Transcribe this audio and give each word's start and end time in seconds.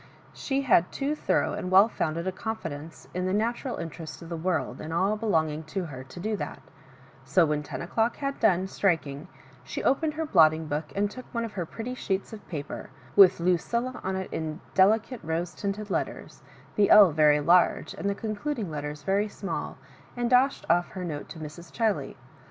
She 0.33 0.63
had 0.63 0.91
too 0.91 1.13
thorough 1.13 1.53
and 1.53 1.69
well 1.69 1.87
founded 1.87 2.25
a 2.25 2.31
confidence 2.31 3.07
in 3.13 3.27
the 3.27 3.33
natural 3.35 3.77
interest 3.77 4.23
of 4.23 4.29
the 4.29 4.35
world 4.35 4.81
in 4.81 4.91
all 4.91 5.15
belonging 5.15 5.61
to 5.65 5.83
her 5.85 6.03
to 6.03 6.19
do 6.19 6.35
tliat; 6.35 6.57
so 7.23 7.45
when 7.45 7.61
ten 7.61 7.83
o'clock 7.83 8.15
had 8.15 8.39
done 8.39 8.65
striking, 8.65 9.27
she 9.63 9.83
opened 9.83 10.15
her 10.15 10.25
blotting 10.25 10.65
book 10.65 10.91
and 10.95 11.11
took 11.11 11.31
one 11.31 11.45
of 11.45 11.51
her 11.53 11.67
pretty 11.67 11.93
sheets 11.93 12.33
of 12.33 12.47
paper, 12.47 12.89
with 13.15 13.37
J^ 13.37 13.61
oilU 13.69 14.03
on 14.03 14.15
it 14.15 14.33
in 14.33 14.59
delicate 14.73 15.19
rose 15.23 15.53
tinted 15.53 15.91
lettera, 15.91 16.31
the 16.75 16.89
L 16.89 17.11
very 17.11 17.39
large, 17.39 17.93
and 17.93 18.09
the 18.09 18.15
concluding 18.15 18.71
lettera 18.71 18.95
very 19.05 19.27
small, 19.27 19.77
and 20.17 20.31
dashed 20.31 20.65
off 20.67 20.87
her 20.87 21.03
note 21.05 21.29
to 21.29 21.39
Mrs. 21.39 21.71
Chiley. 21.71 22.15